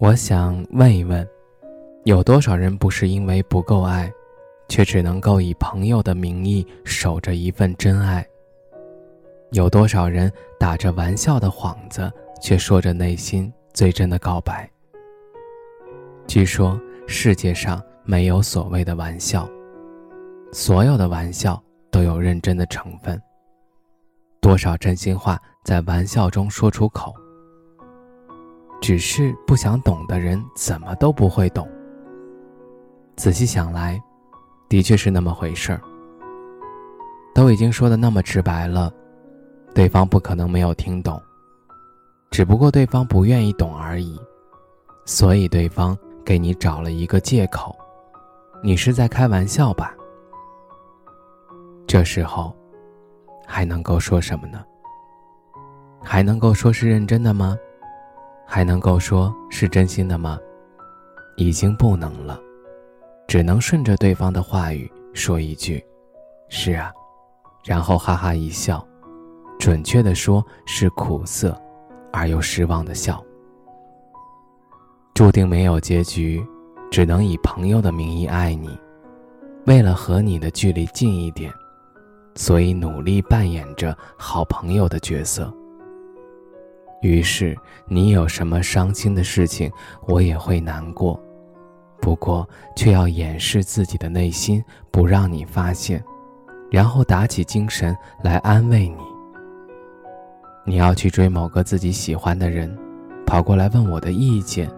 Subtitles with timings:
[0.00, 1.28] 我想问一问，
[2.04, 4.10] 有多少人不是因为不够爱，
[4.66, 8.26] 却只能够以朋友的名义守着一份真爱？
[9.50, 14.66] 有多少人打着玩笑的幌子，却说着内心最真的告白？
[16.26, 19.46] 据说世界上没有所谓的玩笑，
[20.50, 23.20] 所有的玩笑都有认真的成分。
[24.40, 27.14] 多少真心话在玩笑中说出口？
[28.80, 31.68] 只是不想懂的人，怎么都不会懂。
[33.16, 34.02] 仔细想来，
[34.68, 35.80] 的确是那么回事儿。
[37.34, 38.92] 都已经说的那么直白了，
[39.74, 41.20] 对方不可能没有听懂，
[42.30, 44.18] 只不过对方不愿意懂而已。
[45.04, 47.76] 所以对方给你找了一个借口，
[48.62, 49.94] 你是在开玩笑吧？
[51.86, 52.54] 这时候，
[53.46, 54.64] 还能够说什么呢？
[56.02, 57.56] 还能够说是认真的吗？
[58.52, 60.36] 还能够说是真心的吗？
[61.36, 62.36] 已经不能了，
[63.28, 65.80] 只能顺着对方的话语说一句
[66.50, 66.90] ：“是啊。”
[67.64, 68.84] 然后哈哈一笑，
[69.56, 71.56] 准确的说是苦涩
[72.12, 73.24] 而又失望的笑。
[75.14, 76.44] 注定没有结局，
[76.90, 78.76] 只能以朋友的名义爱你。
[79.66, 81.52] 为了和你的距离近一点，
[82.34, 85.54] 所以努力扮演着好朋友的角色。
[87.02, 87.56] 于是，
[87.86, 89.70] 你有什么伤心的事情，
[90.06, 91.18] 我也会难过，
[92.00, 96.02] 不过却要掩饰自己的内心，不让你发现，
[96.70, 98.98] 然后打起精神来安慰你。
[100.66, 102.76] 你要去追某个自己喜欢的人，
[103.26, 104.70] 跑过来问我的意见，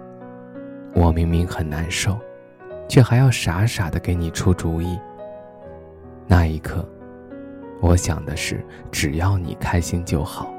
[0.95, 2.17] 我明明很难受，
[2.89, 4.97] 却还要傻傻的给你出主意。
[6.29, 6.89] 那一刻，
[7.81, 10.55] 我想的是，只要你开心就好。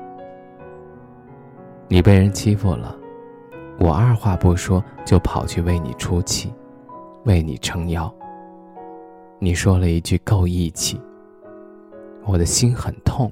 [1.94, 2.98] 你被人欺负了，
[3.78, 6.52] 我二话不说就跑去为你出气，
[7.26, 8.12] 为你撑腰。
[9.38, 11.00] 你说了一句够义气，
[12.26, 13.32] 我的心很痛，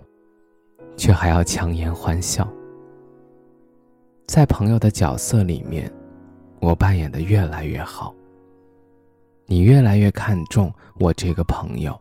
[0.95, 2.47] 却还要强颜欢笑。
[4.27, 5.91] 在朋友的角色里面，
[6.59, 8.13] 我扮演的越来越好。
[9.47, 11.99] 你越来越看重我这个朋友，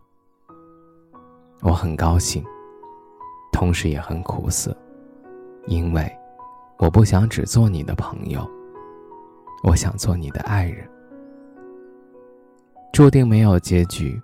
[1.63, 2.45] 我很高兴，
[3.51, 4.77] 同时也很苦涩，
[5.67, 6.20] 因为。
[6.81, 8.49] 我不想只做你的朋友，
[9.63, 10.89] 我想做你的爱人。
[12.91, 14.19] 注定没有结局，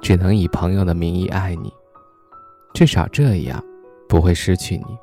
[0.00, 1.70] 只能以朋友的名义爱你，
[2.72, 3.62] 至少这样
[4.08, 4.98] 不会失去你。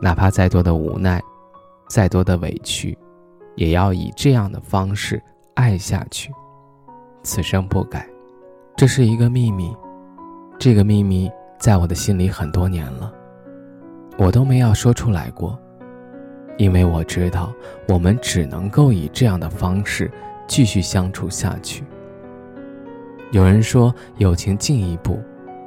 [0.00, 1.22] 哪怕再多的无奈，
[1.86, 2.96] 再多的委屈，
[3.54, 6.32] 也要以这样的方式爱下去，
[7.22, 8.08] 此生不改。
[8.74, 9.76] 这是一个秘密，
[10.58, 13.12] 这个秘密在我的心里很多年了。
[14.18, 15.56] 我都没有说出来过，
[16.56, 17.52] 因为我知道
[17.86, 20.10] 我们只能够以这样的方式
[20.48, 21.84] 继续相处下去。
[23.30, 25.20] 有人说，友情进一步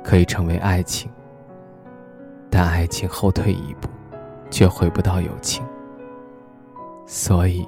[0.03, 1.09] 可以成为爱情，
[2.49, 3.87] 但爱情后退一步，
[4.49, 5.63] 却回不到友情。
[7.05, 7.65] 所以，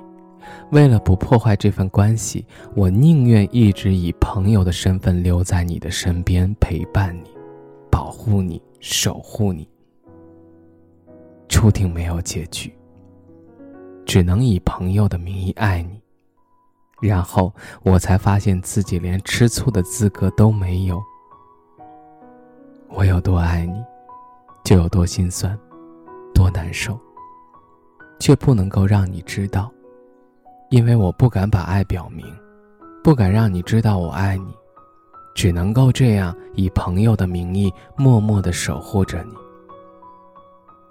[0.71, 2.45] 为了不破坏这份关系，
[2.75, 7.29] 我宁愿一直以朋友的身份留在你的身边，陪伴你，
[7.89, 9.65] 保护你，守护你。
[11.53, 12.75] 注定没有结局，
[14.07, 16.01] 只能以朋友的名义爱你。
[16.99, 17.53] 然后
[17.83, 20.99] 我才发现自己连吃醋的资格都没有。
[22.89, 23.83] 我有多爱你，
[24.63, 25.55] 就有多心酸，
[26.33, 26.99] 多难受，
[28.19, 29.71] 却不能够让你知道，
[30.71, 32.25] 因为我不敢把爱表明，
[33.03, 34.55] 不敢让你知道我爱你，
[35.35, 39.42] 只能够这样以朋友的名义默默的守护着你。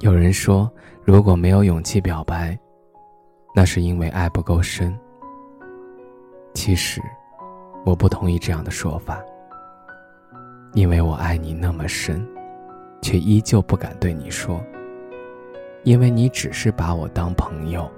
[0.03, 0.69] 有人说，
[1.05, 2.59] 如果没有勇气表白，
[3.55, 4.93] 那是因为爱不够深。
[6.55, 7.01] 其实，
[7.87, 9.23] 我不同意这样的说法，
[10.75, 12.27] 因为我爱你那么深，
[13.01, 14.61] 却依旧不敢对你说，
[15.85, 17.89] 因为你只是把我当朋友。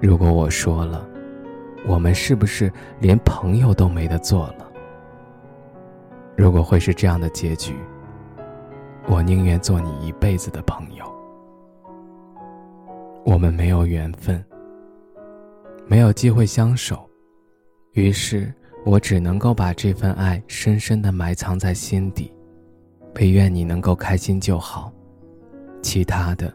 [0.00, 1.04] 如果我说了，
[1.84, 4.70] 我们是不是连朋友都没得做了？
[6.36, 7.74] 如果会是这样的结局？
[9.10, 11.04] 我宁愿做你一辈子的朋友。
[13.24, 14.42] 我们没有缘分，
[15.84, 17.10] 没有机会相守，
[17.94, 18.54] 于是
[18.86, 22.32] 我只能够把这份爱深深的埋藏在心底，
[23.16, 24.92] 唯愿你能够开心就好，
[25.82, 26.54] 其他的，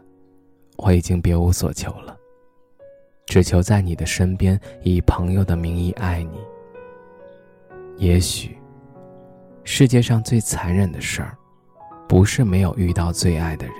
[0.78, 2.16] 我已经别无所求了，
[3.26, 6.38] 只求在你的身边，以朋友的名义爱你。
[7.98, 8.56] 也许，
[9.62, 11.36] 世界上最残忍的事儿，
[12.08, 13.74] 不是没有遇到最爱的人。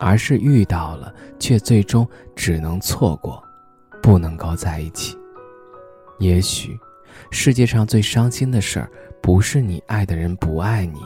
[0.00, 3.42] 而是遇到了，却最终只能错过，
[4.02, 5.16] 不能够在一起。
[6.18, 6.78] 也许，
[7.30, 8.90] 世界上最伤心的事儿，
[9.22, 11.00] 不是你爱的人不爱你，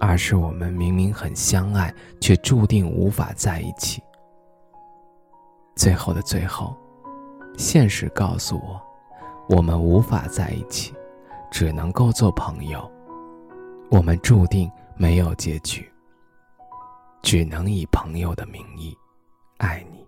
[0.00, 4.02] 而是我们明明很相爱，却注定无法在一起。
[5.76, 6.74] 最后的最后，
[7.56, 8.80] 现实告诉我，
[9.54, 10.94] 我们无法在一起，
[11.52, 12.90] 只能够做朋友。
[13.90, 15.90] 我们注定没有结局。
[17.26, 18.96] 只能以朋友的名义
[19.56, 20.06] 爱你。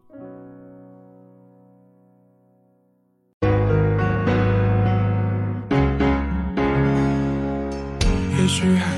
[8.39, 8.98] 也许还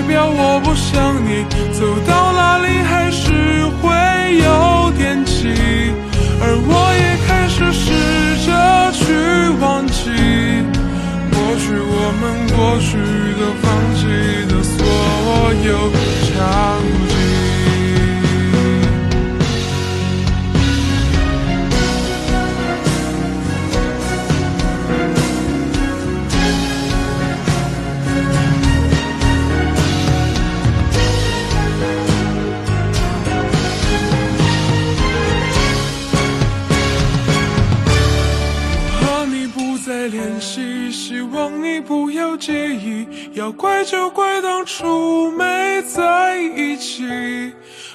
[0.00, 1.44] 代表我不想你，
[1.78, 3.92] 走到哪里还是会
[4.38, 5.52] 有惦记，
[6.40, 6.89] 而我
[39.90, 47.52] 再联系，希望你不要介意，要怪就怪当初没在一起，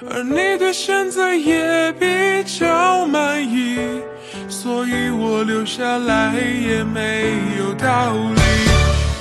[0.10, 2.06] 而你对现在也比
[2.44, 3.78] 较满意，
[4.50, 8.42] 所以我留下来也没有道理。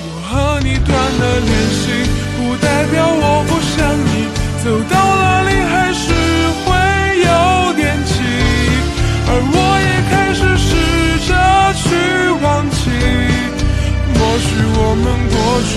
[0.02, 4.26] 我和你断了联系，不代表我不想你，
[4.64, 5.13] 走到
[14.96, 15.72] 们过去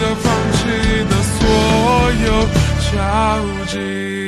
[0.00, 0.60] 的、放弃
[1.08, 1.40] 的所
[2.24, 2.28] 有
[2.90, 4.21] 交集。